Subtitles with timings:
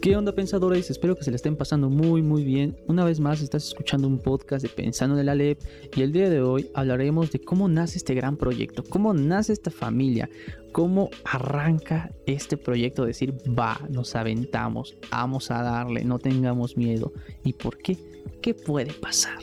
[0.00, 0.88] ¿Qué onda pensadores?
[0.88, 2.74] Espero que se le estén pasando muy muy bien.
[2.86, 5.60] Una vez más estás escuchando un podcast de Pensando en el Alep
[5.94, 9.70] y el día de hoy hablaremos de cómo nace este gran proyecto, cómo nace esta
[9.70, 10.30] familia,
[10.72, 17.12] cómo arranca este proyecto, decir, va, nos aventamos, vamos a darle, no tengamos miedo.
[17.44, 17.98] ¿Y por qué?
[18.40, 19.38] ¿Qué puede pasar?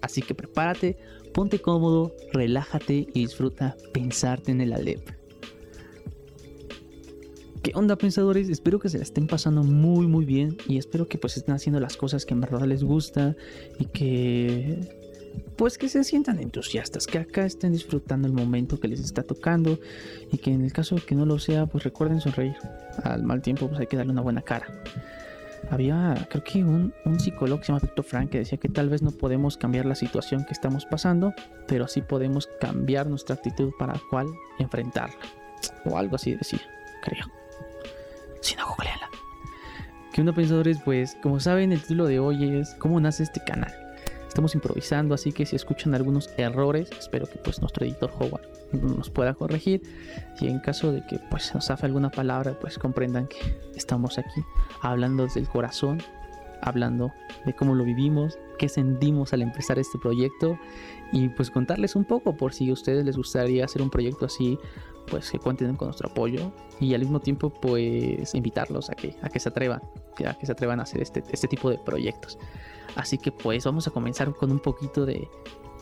[0.00, 0.96] Así que prepárate,
[1.32, 5.21] ponte cómodo, relájate y disfruta pensarte en el Alep.
[7.62, 8.48] ¿Qué onda pensadores?
[8.48, 11.78] Espero que se la estén pasando muy muy bien y espero que pues estén haciendo
[11.78, 13.36] las cosas que en verdad les gusta
[13.78, 14.80] y que
[15.54, 19.78] pues que se sientan entusiastas, que acá estén disfrutando el momento que les está tocando
[20.32, 22.56] y que en el caso de que no lo sea pues recuerden sonreír.
[23.04, 24.66] Al mal tiempo pues hay que darle una buena cara.
[25.70, 28.88] Había creo que un, un psicólogo que se llama Victor Frank que decía que tal
[28.88, 31.32] vez no podemos cambiar la situación que estamos pasando,
[31.68, 34.26] pero sí podemos cambiar nuestra actitud para cual
[34.58, 35.14] enfrentarla.
[35.84, 36.60] O algo así decía,
[37.04, 37.41] creo
[38.40, 39.08] si no, googleala.
[40.12, 40.78] ¿Qué onda, pensadores?
[40.84, 43.72] Pues, como saben, el título de hoy es ¿Cómo nace este canal?
[44.28, 49.10] Estamos improvisando, así que si escuchan algunos errores, espero que pues nuestro editor Howard nos
[49.10, 49.82] pueda corregir.
[50.40, 54.42] Y en caso de que pues nos hace alguna palabra, pues comprendan que estamos aquí
[54.80, 56.02] hablando desde el corazón,
[56.62, 57.12] hablando
[57.44, 60.58] de cómo lo vivimos, qué sentimos al empezar este proyecto
[61.12, 64.58] y pues contarles un poco por si a ustedes les gustaría hacer un proyecto así
[65.08, 69.28] pues que cuenten con nuestro apoyo y al mismo tiempo pues invitarlos a que, a
[69.28, 69.82] que se atrevan,
[70.26, 72.38] a que se atrevan a hacer este, este tipo de proyectos.
[72.94, 75.28] Así que pues vamos a comenzar con un poquito de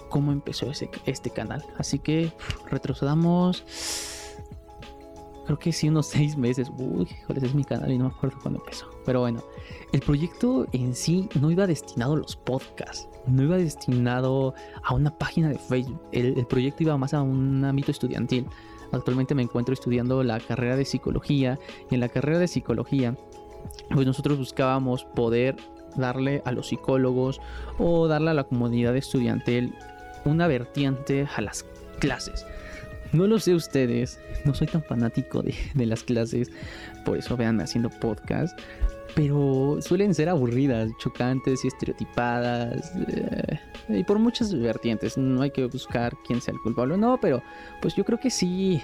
[0.09, 1.65] cómo empezó ese, este canal.
[1.79, 2.33] Así que
[2.71, 3.65] retrocedamos,
[5.51, 6.71] creo que sí, unos seis meses.
[6.79, 8.87] Uy, joder, es mi canal y no me acuerdo cuándo empezó.
[9.05, 9.43] Pero bueno,
[9.93, 15.11] el proyecto en sí no iba destinado a los podcasts, no iba destinado a una
[15.11, 16.01] página de Facebook.
[16.13, 18.47] El, el proyecto iba más a un ámbito estudiantil.
[18.93, 21.59] Actualmente me encuentro estudiando la carrera de psicología
[21.91, 23.17] y en la carrera de psicología
[23.93, 25.57] pues nosotros buscábamos poder
[25.97, 27.41] darle a los psicólogos
[27.79, 29.75] o darle a la comunidad estudiantil
[30.25, 31.65] una vertiente a las
[31.99, 32.47] clases.
[33.13, 36.51] No lo sé ustedes, no soy tan fanático de, las clases,
[37.05, 38.57] por eso vean haciendo podcast,
[39.17, 42.93] pero suelen ser aburridas, chocantes y estereotipadas.
[43.09, 45.19] Eh, y por muchas vertientes.
[45.19, 47.43] No hay que buscar quién sea el culpable o no, pero
[47.83, 48.81] pues yo creo que sí.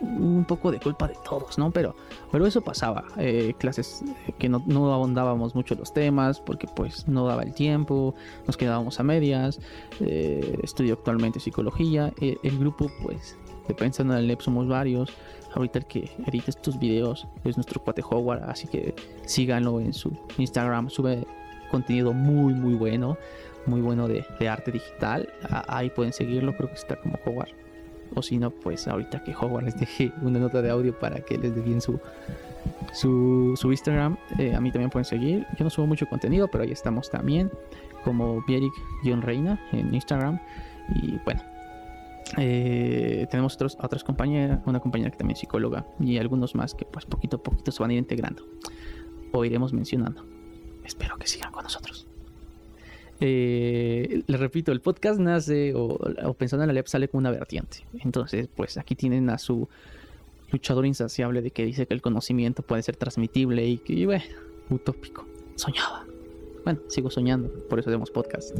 [0.00, 1.72] Un poco de culpa de todos, ¿no?
[1.72, 1.96] Pero,
[2.30, 3.04] pero eso pasaba.
[3.16, 4.04] Eh, clases
[4.38, 8.14] que no, no ahondábamos mucho los temas porque pues no daba el tiempo,
[8.46, 9.58] nos quedábamos a medias.
[9.98, 12.12] Eh, estudio actualmente psicología.
[12.20, 13.36] el grupo pues
[13.68, 15.10] de Pensando en el LEP somos varios.
[15.54, 20.16] Ahorita el que edita estos videos es nuestro cuate Howard, así que síganlo en su
[20.36, 21.26] Instagram, sube
[21.70, 23.16] contenido muy muy bueno,
[23.66, 25.28] muy bueno de, arte digital.
[25.68, 27.50] ahí pueden seguirlo, creo que está como Howard.
[28.14, 31.36] O si no, pues ahorita que Howard les deje una nota de audio para que
[31.36, 32.00] les dejen su,
[32.92, 34.16] su, su Instagram.
[34.38, 35.46] Eh, a mí también pueden seguir.
[35.58, 37.50] Yo no subo mucho contenido, pero ahí estamos también.
[38.04, 40.40] Como Bieric-Reina en Instagram.
[41.02, 41.42] Y bueno,
[42.36, 46.84] eh, tenemos otros, otras compañeras, una compañera que también es psicóloga y algunos más que
[46.84, 48.44] pues poquito a poquito se van a ir integrando
[49.32, 50.24] o iremos mencionando.
[50.84, 52.06] Espero que sigan con nosotros.
[53.20, 55.98] Eh, les repito, el podcast nace o,
[56.34, 57.84] pensando en la LEP sale con una vertiente.
[58.00, 59.68] Entonces, pues aquí tienen a su
[60.50, 64.24] luchador insaciable de que dice que el conocimiento puede ser transmitible y que, bueno,
[64.70, 65.26] utópico.
[65.56, 66.07] Soñaba
[66.64, 68.56] bueno, sigo soñando, por eso hacemos podcast.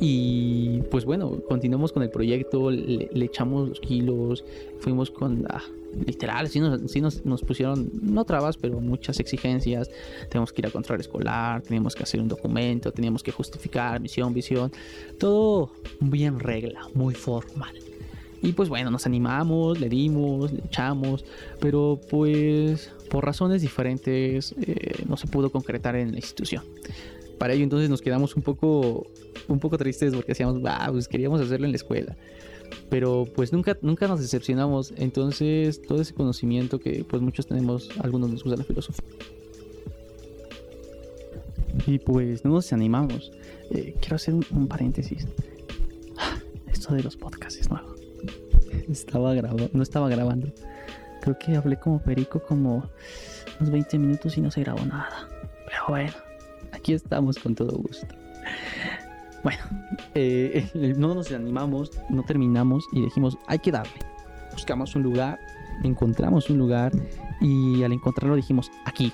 [0.00, 4.44] Y pues bueno, continuamos con el proyecto, le, echamos los kilos,
[4.80, 5.62] fuimos con, ah,
[6.06, 9.90] literal, sí, nos, nos, pusieron, no trabas, pero muchas exigencias.
[10.28, 14.32] Tenemos que ir a control escolar, teníamos que hacer un documento, teníamos que justificar misión,
[14.34, 14.72] visión,
[15.18, 17.74] todo bien regla, muy formal.
[18.40, 21.24] Y pues bueno, nos animamos, le dimos, le echamos,
[21.60, 26.62] pero pues por razones diferentes eh, no se pudo concretar en la institución
[27.38, 29.06] para ello entonces nos quedamos un poco,
[29.46, 32.16] un poco tristes porque decíamos, bah, pues queríamos hacerlo en la escuela.
[32.90, 34.92] Pero pues nunca, nunca nos decepcionamos.
[34.96, 39.04] Entonces todo ese conocimiento que pues muchos tenemos, algunos nos gusta la filosofía.
[41.86, 43.32] Y pues no nos animamos.
[43.70, 45.26] Eh, quiero hacer un, paréntesis.
[46.72, 47.94] Esto de los podcasts es nuevo.
[48.90, 50.48] Estaba grabando, no estaba grabando.
[51.20, 52.90] Creo que hablé como perico como
[53.60, 55.28] unos 20 minutos y no se grabó nada.
[55.66, 56.27] Pero bueno
[56.92, 58.06] estamos con todo gusto.
[59.42, 59.60] Bueno,
[60.14, 63.92] eh, no nos animamos, no terminamos y dijimos, hay que darle.
[64.52, 65.38] Buscamos un lugar,
[65.84, 66.92] encontramos un lugar
[67.40, 69.12] y al encontrarlo dijimos, aquí.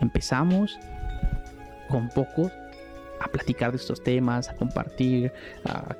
[0.00, 0.78] Empezamos
[1.88, 2.50] con pocos,
[3.22, 5.32] a platicar de estos temas, a compartir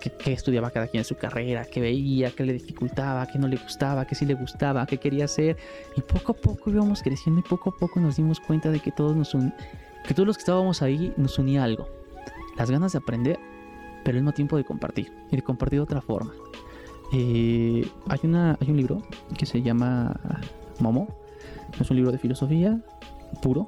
[0.00, 3.56] qué, estudiaba cada quien en su carrera, qué veía, qué le dificultaba, qué no le
[3.56, 5.56] gustaba, qué sí le gustaba, qué quería hacer.
[5.96, 8.90] Y poco a poco íbamos creciendo y poco a poco nos dimos cuenta de que
[8.90, 9.36] todos nos
[10.06, 11.88] que todos los que estábamos ahí nos unía algo.
[12.56, 13.38] Las ganas de aprender,
[14.04, 16.32] pero al mismo tiempo de compartir y de compartir de otra forma.
[17.12, 19.02] Eh, hay, una, hay un libro
[19.36, 20.18] que se llama
[20.80, 21.08] Momo.
[21.78, 22.80] Es un libro de filosofía
[23.42, 23.66] puro,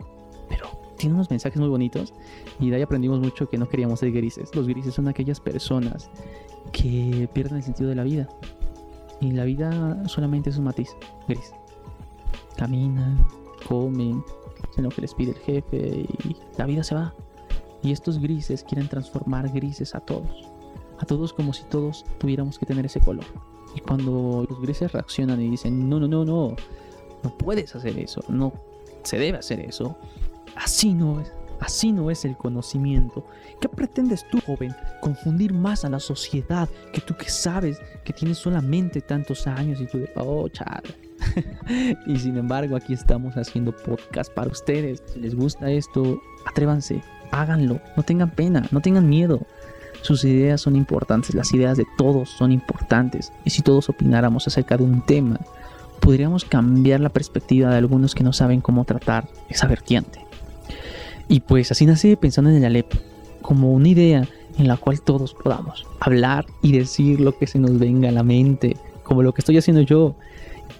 [0.48, 0.66] pero
[0.96, 2.12] tiene unos mensajes muy bonitos
[2.60, 4.54] y de ahí aprendimos mucho que no queríamos ser grises.
[4.54, 6.10] Los grises son aquellas personas
[6.72, 8.28] que pierden el sentido de la vida
[9.20, 10.96] y la vida solamente es un matiz
[11.28, 11.52] gris.
[12.56, 13.26] Caminan,
[13.68, 14.22] comen,
[14.70, 17.14] hacen lo que les pide el jefe y la vida se va.
[17.82, 20.48] Y estos grises quieren transformar grises a todos.
[20.98, 23.24] A todos como si todos tuviéramos que tener ese color.
[23.74, 26.56] Y cuando los grises reaccionan y dicen, no, no, no, no,
[27.22, 28.52] no puedes hacer eso, no
[29.02, 29.96] se debe hacer eso.
[30.54, 31.32] Así no es.
[31.60, 33.24] Así no es el conocimiento.
[33.60, 34.74] ¿Qué pretendes tú, joven?
[35.00, 39.86] Confundir más a la sociedad que tú que sabes que tienes solamente tantos años y
[39.86, 40.82] tú de, oh, chal.
[42.06, 45.02] y sin embargo, aquí estamos haciendo podcast para ustedes.
[45.12, 49.40] Si les gusta esto, atrévanse, háganlo, no tengan pena, no tengan miedo.
[50.02, 53.32] Sus ideas son importantes, las ideas de todos son importantes.
[53.44, 55.40] Y si todos opináramos acerca de un tema,
[56.00, 60.23] podríamos cambiar la perspectiva de algunos que no saben cómo tratar esa vertiente.
[61.28, 62.92] Y pues así nací pensando en el Alep,
[63.42, 64.28] como una idea
[64.58, 68.22] en la cual todos podamos hablar y decir lo que se nos venga a la
[68.22, 70.14] mente, como lo que estoy haciendo yo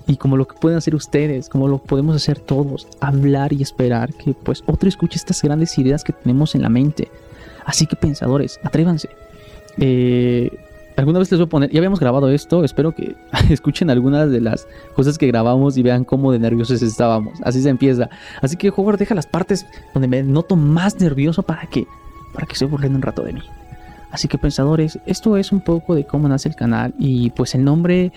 [0.07, 4.13] y como lo que pueden hacer ustedes, como lo podemos hacer todos, hablar y esperar
[4.15, 7.09] que pues otro escuche estas grandes ideas que tenemos en la mente.
[7.65, 9.09] Así que pensadores, atrévanse.
[9.79, 10.51] Eh,
[10.97, 13.17] alguna vez les voy a poner, ya habíamos grabado esto, espero que
[13.51, 17.41] escuchen algunas de las cosas que grabamos y vean cómo de nerviosos estábamos.
[17.43, 18.09] Así se empieza.
[18.41, 21.87] Así que Howard deja las partes donde me noto más nervioso para que,
[22.33, 23.43] para que se burlen un rato de mí.
[24.11, 27.65] Así que pensadores, esto es un poco de cómo nace el canal y pues el
[27.65, 28.13] nombre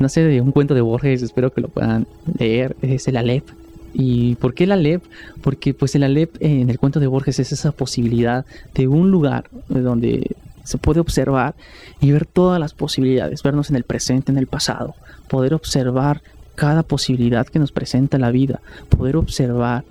[0.00, 2.08] nace de un cuento de Borges, espero que lo puedan
[2.38, 3.48] leer, es el Alep.
[3.94, 5.04] ¿Y por qué el Alep?
[5.40, 8.44] Porque pues el Alep en el cuento de Borges es esa posibilidad
[8.74, 10.34] de un lugar donde
[10.64, 11.54] se puede observar
[12.00, 14.94] y ver todas las posibilidades, vernos en el presente, en el pasado,
[15.28, 16.22] poder observar
[16.54, 19.84] cada posibilidad que nos presenta la vida, poder observar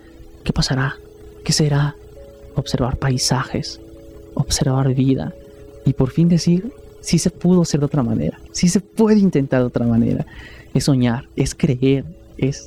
[0.43, 0.95] qué pasará,
[1.43, 1.95] qué será,
[2.55, 3.79] observar paisajes,
[4.33, 5.33] observar vida
[5.85, 6.71] y por fin decir,
[7.01, 10.25] si se pudo hacer de otra manera, si se puede intentar de otra manera,
[10.73, 12.05] es soñar, es creer,
[12.37, 12.65] es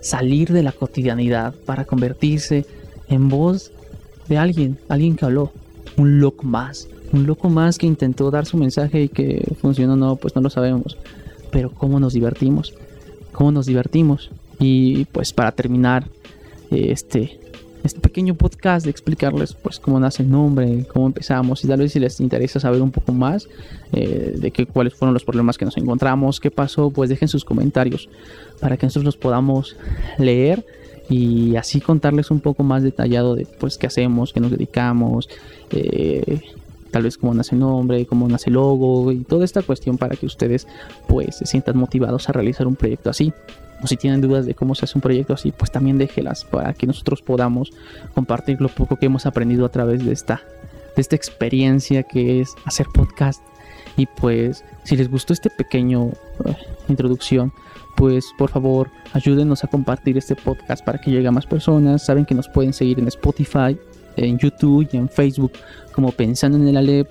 [0.00, 2.66] salir de la cotidianidad para convertirse
[3.08, 3.72] en voz
[4.28, 5.52] de alguien, alguien que habló,
[5.96, 10.16] un loco más, un loco más que intentó dar su mensaje y que funcionó no,
[10.16, 10.96] pues no lo sabemos.
[11.50, 12.74] Pero cómo nos divertimos,
[13.32, 14.30] cómo nos divertimos.
[14.58, 16.08] Y pues para terminar
[16.70, 17.38] este,
[17.84, 21.92] este pequeño podcast de explicarles pues cómo nace el nombre, cómo empezamos y tal vez
[21.92, 23.48] si les interesa saber un poco más
[23.92, 27.44] eh, de qué, cuáles fueron los problemas que nos encontramos, qué pasó, pues dejen sus
[27.44, 28.08] comentarios
[28.60, 29.76] para que nosotros los podamos
[30.18, 30.64] leer
[31.10, 35.28] y así contarles un poco más detallado de pues qué hacemos, qué nos dedicamos,
[35.70, 36.40] eh,
[36.94, 40.26] tal vez cómo nace el nombre, cómo nace logo y toda esta cuestión para que
[40.26, 40.68] ustedes
[41.08, 43.32] pues se sientan motivados a realizar un proyecto así.
[43.82, 46.72] O si tienen dudas de cómo se hace un proyecto así, pues también déjelas para
[46.72, 47.72] que nosotros podamos
[48.14, 50.40] compartir lo poco que hemos aprendido a través de esta,
[50.94, 53.42] de esta experiencia que es hacer podcast.
[53.96, 56.12] Y pues si les gustó este pequeño
[56.44, 56.56] eh,
[56.88, 57.52] introducción,
[57.96, 62.06] pues por favor ayúdenos a compartir este podcast para que llegue a más personas.
[62.06, 63.76] Saben que nos pueden seguir en Spotify,
[64.16, 65.52] en YouTube y en Facebook
[65.92, 67.10] como pensando en el Alep.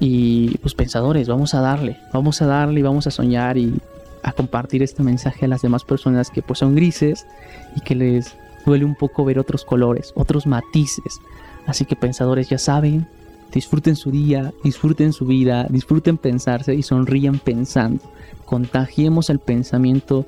[0.00, 3.74] Y pues pensadores, vamos a darle, vamos a darle y vamos a soñar y
[4.22, 7.26] a compartir este mensaje a las demás personas que pues son grises
[7.74, 11.20] y que les duele un poco ver otros colores, otros matices.
[11.66, 13.08] Así que pensadores ya saben,
[13.52, 18.02] disfruten su día, disfruten su vida, disfruten pensarse y sonrían pensando.
[18.44, 20.26] Contagiemos el pensamiento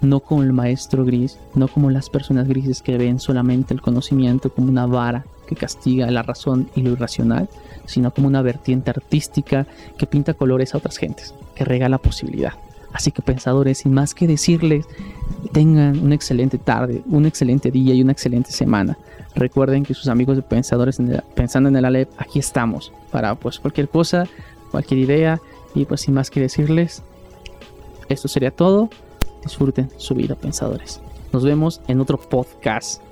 [0.00, 4.52] no como el maestro gris, no como las personas grises que ven solamente el conocimiento
[4.52, 5.24] como una vara
[5.54, 7.48] que castiga la razón y lo irracional,
[7.86, 9.66] sino como una vertiente artística
[9.98, 12.52] que pinta colores a otras gentes, que regala posibilidad.
[12.92, 14.86] Así que pensadores, sin más que decirles,
[15.52, 18.98] tengan una excelente tarde, un excelente día y una excelente semana.
[19.34, 20.98] Recuerden que sus amigos de pensadores
[21.34, 24.26] pensando en el Alep, aquí estamos para pues cualquier cosa,
[24.70, 25.40] cualquier idea
[25.74, 27.02] y pues sin más que decirles,
[28.08, 28.90] esto sería todo.
[29.42, 31.00] Disfruten su vida, pensadores.
[31.32, 33.02] Nos vemos en otro podcast.